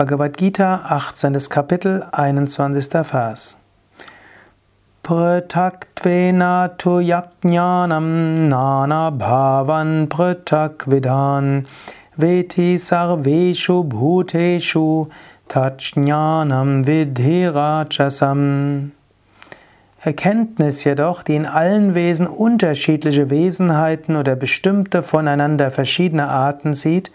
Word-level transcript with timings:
Bhagavad 0.00 0.38
Gita, 0.38 0.80
18. 0.88 1.34
Kapitel, 1.50 2.08
21. 2.10 3.04
Vers. 3.12 3.58
Pritaktvena 5.02 6.68
tu 6.78 7.00
yajnanam 7.00 8.48
nana 8.48 9.10
bhavan 9.10 10.08
pritakvidan 10.08 11.66
veti 12.18 12.78
sarveshu 12.78 13.86
bhuteshu 13.86 15.10
tajnanam 15.50 16.82
vidhirachasam. 16.86 18.92
Erkenntnis 20.02 20.84
jedoch, 20.84 21.22
die 21.22 21.36
in 21.36 21.44
allen 21.44 21.94
Wesen 21.94 22.26
unterschiedliche 22.26 23.28
Wesenheiten 23.28 24.16
oder 24.16 24.34
bestimmte 24.34 25.02
voneinander 25.02 25.70
verschiedene 25.70 26.28
Arten 26.28 26.72
sieht, 26.72 27.12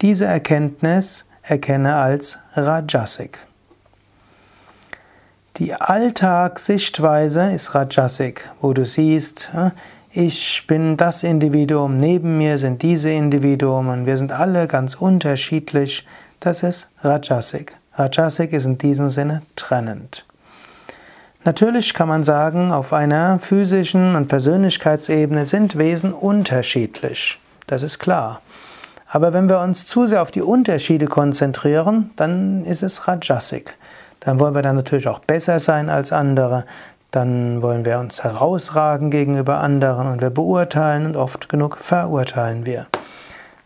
diese 0.00 0.24
Erkenntnis 0.24 1.26
erkenne 1.46 1.96
als 1.96 2.38
Rajasik. 2.54 3.38
Die 5.58 5.74
Alltagssichtweise 5.74 7.52
ist 7.52 7.74
Rajasik, 7.74 8.50
wo 8.60 8.72
du 8.72 8.84
siehst, 8.84 9.50
ich 10.10 10.64
bin 10.66 10.96
das 10.96 11.22
Individuum, 11.22 11.96
neben 11.96 12.38
mir 12.38 12.58
sind 12.58 12.82
diese 12.82 13.10
Individuen, 13.10 14.06
wir 14.06 14.16
sind 14.16 14.32
alle 14.32 14.66
ganz 14.66 14.94
unterschiedlich. 14.94 16.06
Das 16.40 16.62
ist 16.62 16.88
Rajasik. 17.02 17.76
Rajasik 17.94 18.52
ist 18.52 18.66
in 18.66 18.78
diesem 18.78 19.08
Sinne 19.08 19.42
trennend. 19.54 20.24
Natürlich 21.44 21.94
kann 21.94 22.08
man 22.08 22.24
sagen, 22.24 22.72
auf 22.72 22.92
einer 22.92 23.38
physischen 23.38 24.16
und 24.16 24.28
Persönlichkeitsebene 24.28 25.46
sind 25.46 25.76
Wesen 25.76 26.12
unterschiedlich. 26.12 27.38
Das 27.66 27.82
ist 27.82 27.98
klar. 27.98 28.40
Aber 29.14 29.32
wenn 29.32 29.48
wir 29.48 29.60
uns 29.60 29.86
zu 29.86 30.08
sehr 30.08 30.22
auf 30.22 30.32
die 30.32 30.42
Unterschiede 30.42 31.06
konzentrieren, 31.06 32.10
dann 32.16 32.64
ist 32.64 32.82
es 32.82 33.06
Rajasik. 33.06 33.76
Dann 34.18 34.40
wollen 34.40 34.56
wir 34.56 34.62
dann 34.62 34.74
natürlich 34.74 35.06
auch 35.06 35.20
besser 35.20 35.60
sein 35.60 35.88
als 35.88 36.10
andere. 36.10 36.64
Dann 37.12 37.62
wollen 37.62 37.84
wir 37.84 38.00
uns 38.00 38.24
herausragen 38.24 39.12
gegenüber 39.12 39.58
anderen 39.60 40.08
und 40.08 40.20
wir 40.20 40.30
beurteilen 40.30 41.06
und 41.06 41.14
oft 41.14 41.48
genug 41.48 41.78
verurteilen 41.78 42.66
wir. 42.66 42.88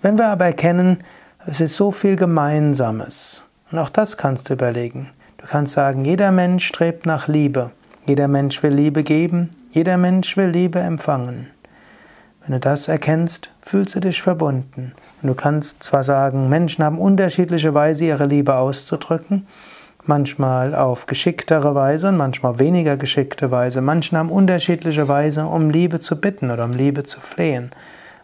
Wenn 0.02 0.18
wir 0.18 0.26
aber 0.26 0.44
erkennen, 0.44 1.02
es 1.46 1.62
ist 1.62 1.76
so 1.76 1.92
viel 1.92 2.16
Gemeinsames, 2.16 3.42
und 3.72 3.78
auch 3.78 3.88
das 3.88 4.18
kannst 4.18 4.50
du 4.50 4.52
überlegen. 4.52 5.12
Du 5.38 5.46
kannst 5.46 5.72
sagen, 5.72 6.04
jeder 6.04 6.30
Mensch 6.30 6.66
strebt 6.66 7.06
nach 7.06 7.26
Liebe. 7.26 7.70
Jeder 8.04 8.28
Mensch 8.28 8.62
will 8.62 8.74
Liebe 8.74 9.02
geben. 9.02 9.48
Jeder 9.70 9.96
Mensch 9.96 10.36
will 10.36 10.48
Liebe 10.48 10.78
empfangen. 10.78 11.48
Wenn 12.42 12.52
du 12.52 12.60
das 12.60 12.88
erkennst, 12.88 13.50
fühlst 13.68 13.94
du 13.94 14.00
dich 14.00 14.22
verbunden. 14.22 14.92
Und 15.20 15.28
du 15.28 15.34
kannst 15.34 15.82
zwar 15.82 16.02
sagen, 16.02 16.48
Menschen 16.48 16.82
haben 16.82 16.98
unterschiedliche 16.98 17.74
Weise, 17.74 18.06
ihre 18.06 18.24
Liebe 18.24 18.54
auszudrücken, 18.54 19.46
manchmal 20.06 20.74
auf 20.74 21.04
geschicktere 21.04 21.74
Weise 21.74 22.08
und 22.08 22.16
manchmal 22.16 22.58
weniger 22.58 22.96
geschickte 22.96 23.50
Weise. 23.50 23.82
Manche 23.82 24.16
haben 24.16 24.30
unterschiedliche 24.30 25.06
Weise, 25.06 25.44
um 25.44 25.68
Liebe 25.68 26.00
zu 26.00 26.18
bitten 26.18 26.50
oder 26.50 26.64
um 26.64 26.72
Liebe 26.72 27.04
zu 27.04 27.20
flehen. 27.20 27.70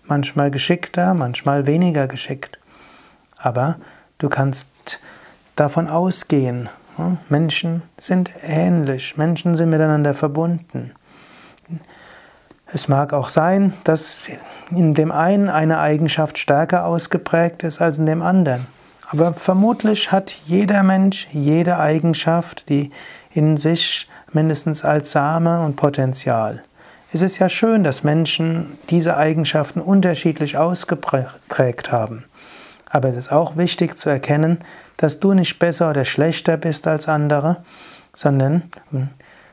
Manchmal 0.04 0.50
geschickter, 0.50 1.12
manchmal 1.12 1.66
weniger 1.66 2.06
geschickt. 2.06 2.58
Aber 3.36 3.76
du 4.16 4.30
kannst 4.30 5.00
davon 5.56 5.88
ausgehen, 5.88 6.70
hm, 6.96 7.18
Menschen 7.28 7.82
sind 7.98 8.30
ähnlich, 8.42 9.18
Menschen 9.18 9.56
sind 9.56 9.68
miteinander 9.68 10.14
verbunden. 10.14 10.92
Es 12.66 12.88
mag 12.88 13.12
auch 13.12 13.28
sein, 13.28 13.72
dass 13.84 14.28
in 14.70 14.94
dem 14.94 15.12
einen 15.12 15.48
eine 15.48 15.78
Eigenschaft 15.78 16.38
stärker 16.38 16.86
ausgeprägt 16.86 17.62
ist 17.62 17.80
als 17.80 17.98
in 17.98 18.06
dem 18.06 18.22
anderen. 18.22 18.66
Aber 19.10 19.34
vermutlich 19.34 20.10
hat 20.10 20.30
jeder 20.46 20.82
Mensch 20.82 21.28
jede 21.30 21.78
Eigenschaft, 21.78 22.68
die 22.68 22.90
in 23.32 23.56
sich 23.56 24.08
mindestens 24.32 24.84
als 24.84 25.12
Same 25.12 25.60
und 25.64 25.76
Potenzial. 25.76 26.62
Es 27.12 27.22
ist 27.22 27.38
ja 27.38 27.48
schön, 27.48 27.84
dass 27.84 28.02
Menschen 28.02 28.76
diese 28.90 29.16
Eigenschaften 29.16 29.80
unterschiedlich 29.80 30.56
ausgeprägt 30.56 31.92
haben. 31.92 32.24
Aber 32.90 33.08
es 33.08 33.16
ist 33.16 33.30
auch 33.30 33.56
wichtig 33.56 33.96
zu 33.96 34.08
erkennen, 34.08 34.58
dass 34.96 35.20
du 35.20 35.32
nicht 35.32 35.58
besser 35.58 35.90
oder 35.90 36.04
schlechter 36.04 36.56
bist 36.56 36.86
als 36.86 37.08
andere, 37.08 37.58
sondern 38.14 38.62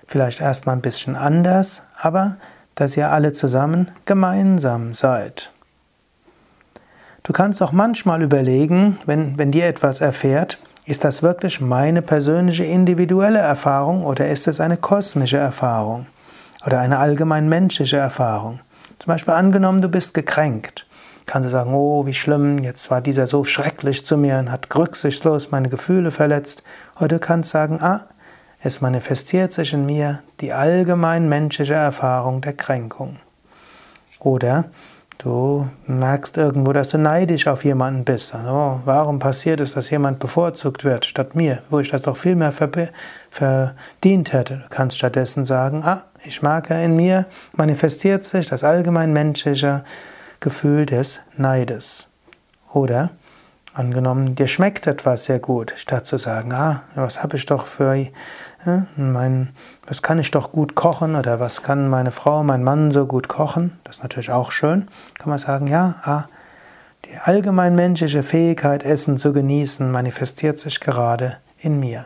vielleicht 0.07 0.41
erstmal 0.41 0.75
ein 0.75 0.81
bisschen 0.81 1.15
anders, 1.15 1.83
aber 1.97 2.37
dass 2.75 2.97
ihr 2.97 3.11
alle 3.11 3.33
zusammen 3.33 3.91
gemeinsam 4.05 4.93
seid. 4.93 5.51
Du 7.23 7.33
kannst 7.33 7.61
auch 7.61 7.71
manchmal 7.71 8.23
überlegen, 8.23 8.97
wenn, 9.05 9.37
wenn 9.37 9.51
dir 9.51 9.67
etwas 9.67 10.01
erfährt, 10.01 10.57
ist 10.85 11.03
das 11.03 11.21
wirklich 11.21 11.61
meine 11.61 12.01
persönliche 12.01 12.63
individuelle 12.63 13.39
Erfahrung 13.39 14.03
oder 14.03 14.27
ist 14.29 14.47
es 14.47 14.59
eine 14.59 14.77
kosmische 14.77 15.37
Erfahrung 15.37 16.07
oder 16.65 16.79
eine 16.79 16.97
allgemein 16.97 17.47
menschliche 17.47 17.97
Erfahrung? 17.97 18.59
Zum 18.97 19.13
Beispiel 19.13 19.33
angenommen, 19.33 19.81
du 19.81 19.89
bist 19.89 20.13
gekränkt. 20.13 20.87
Kannst 21.27 21.47
du 21.47 21.51
sagen, 21.51 21.73
oh, 21.73 22.05
wie 22.07 22.13
schlimm, 22.13 22.57
jetzt 22.59 22.89
war 22.89 23.01
dieser 23.01 23.27
so 23.27 23.43
schrecklich 23.43 24.05
zu 24.05 24.17
mir 24.17 24.39
und 24.39 24.51
hat 24.51 24.75
rücksichtslos 24.75 25.51
meine 25.51 25.69
Gefühle 25.69 26.11
verletzt. 26.11 26.63
Oder 26.97 27.07
du 27.07 27.19
kannst 27.19 27.51
sagen, 27.51 27.79
ah, 27.81 28.07
es 28.63 28.81
manifestiert 28.81 29.51
sich 29.53 29.73
in 29.73 29.85
mir 29.85 30.21
die 30.39 30.53
allgemein 30.53 31.27
menschliche 31.27 31.73
Erfahrung 31.73 32.41
der 32.41 32.53
Kränkung. 32.53 33.17
Oder 34.19 34.65
du 35.17 35.67
merkst 35.87 36.37
irgendwo, 36.37 36.71
dass 36.71 36.89
du 36.89 36.99
neidisch 36.99 37.47
auf 37.47 37.65
jemanden 37.65 38.03
bist. 38.03 38.35
Oh, 38.35 38.79
warum 38.85 39.17
passiert 39.17 39.59
es, 39.61 39.73
dass 39.73 39.89
jemand 39.89 40.19
bevorzugt 40.19 40.83
wird 40.83 41.05
statt 41.05 41.35
mir, 41.35 41.63
wo 41.71 41.79
ich 41.79 41.89
das 41.89 42.03
doch 42.03 42.17
viel 42.17 42.35
mehr 42.35 42.51
verdient 42.51 44.33
hätte? 44.33 44.57
Du 44.57 44.69
kannst 44.69 44.97
stattdessen 44.97 45.43
sagen, 45.43 45.83
ah, 45.83 46.03
ich 46.23 46.43
merke, 46.43 46.79
in 46.83 46.95
mir 46.95 47.25
manifestiert 47.53 48.23
sich 48.23 48.47
das 48.47 48.63
allgemein 48.63 49.11
menschliche 49.11 49.83
Gefühl 50.39 50.85
des 50.85 51.19
Neides. 51.35 52.07
Oder 52.73 53.09
Angenommen, 53.73 54.35
dir 54.35 54.47
schmeckt 54.47 54.85
etwas 54.85 55.23
sehr 55.23 55.39
gut, 55.39 55.73
statt 55.77 56.05
zu 56.05 56.17
sagen, 56.17 56.51
ah, 56.51 56.81
was 56.95 57.23
habe 57.23 57.37
ich 57.37 57.45
doch 57.45 57.67
für, 57.67 57.95
äh, 57.95 58.09
mein, 58.97 59.49
was 59.87 60.01
kann 60.01 60.19
ich 60.19 60.29
doch 60.29 60.51
gut 60.51 60.75
kochen 60.75 61.15
oder 61.15 61.39
was 61.39 61.63
kann 61.63 61.87
meine 61.87 62.11
Frau, 62.11 62.43
mein 62.43 62.63
Mann 62.63 62.91
so 62.91 63.05
gut 63.05 63.29
kochen, 63.29 63.79
das 63.85 63.97
ist 63.97 64.03
natürlich 64.03 64.29
auch 64.29 64.51
schön, 64.51 64.89
kann 65.17 65.29
man 65.29 65.39
sagen, 65.39 65.67
ja, 65.67 65.95
ah, 66.03 66.25
die 67.05 67.17
allgemein 67.17 67.73
menschliche 67.73 68.23
Fähigkeit, 68.23 68.83
Essen 68.83 69.17
zu 69.17 69.31
genießen, 69.31 69.89
manifestiert 69.89 70.59
sich 70.59 70.81
gerade 70.81 71.37
in 71.57 71.79
mir. 71.79 72.05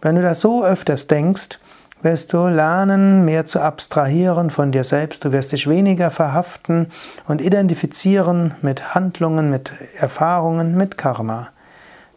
Wenn 0.00 0.16
du 0.16 0.22
das 0.22 0.40
so 0.40 0.64
öfters 0.64 1.06
denkst, 1.06 1.60
wirst 2.02 2.32
du 2.32 2.46
lernen, 2.46 3.24
mehr 3.24 3.46
zu 3.46 3.60
abstrahieren 3.60 4.50
von 4.50 4.72
dir 4.72 4.84
selbst. 4.84 5.24
Du 5.24 5.32
wirst 5.32 5.52
dich 5.52 5.68
weniger 5.68 6.10
verhaften 6.10 6.88
und 7.26 7.40
identifizieren 7.40 8.54
mit 8.62 8.94
Handlungen, 8.94 9.50
mit 9.50 9.72
Erfahrungen, 9.96 10.76
mit 10.76 10.96
Karma. 10.96 11.48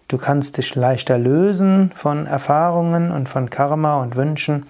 Du 0.08 0.18
kannst 0.18 0.58
dich 0.58 0.76
leichter 0.76 1.18
lösen 1.18 1.92
von 1.96 2.28
Erfahrungen 2.28 3.12
und 3.12 3.30
von 3.30 3.50
Karma 3.50 4.02
und 4.02 4.16
Wünschen 4.16 4.66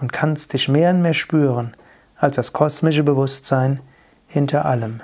und 0.00 0.12
kannst 0.12 0.52
dich 0.52 0.68
mehr 0.68 0.90
und 0.90 1.02
mehr 1.02 1.14
spüren 1.14 1.72
als 2.16 2.36
das 2.36 2.52
kosmische 2.52 3.02
Bewusstsein 3.02 3.80
hinter 4.26 4.64
allem. 4.64 5.00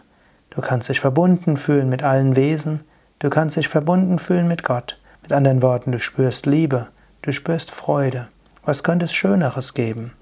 Du 0.51 0.61
kannst 0.61 0.89
dich 0.89 1.01
verbunden 1.01 1.57
fühlen 1.57 1.89
mit 1.89 2.03
allen 2.03 2.37
Wesen, 2.37 2.81
du 3.19 3.29
kannst 3.29 3.57
dich 3.57 3.69
verbunden 3.69 4.19
fühlen 4.19 4.47
mit 4.47 4.63
Gott. 4.63 5.01
Mit 5.23 5.33
anderen 5.33 5.63
Worten, 5.63 5.93
du 5.93 5.99
spürst 5.99 6.47
Liebe, 6.47 6.89
du 7.23 7.33
spürst 7.33 7.71
Freude. 7.71 8.29
Was 8.69 8.83
könnte 8.83 9.07
es 9.07 9.15
Schöneres 9.15 9.73
geben? 9.73 10.13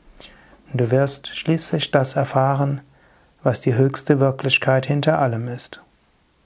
Du 0.73 0.93
wirst 0.93 1.37
schließlich 1.37 1.91
das 1.91 2.15
erfahren, 2.15 2.81
was 3.43 3.61
die 3.61 3.75
höchste 3.75 4.21
Wirklichkeit 4.21 4.87
hinter 4.87 5.19
allem 5.19 5.49
ist. 5.49 5.83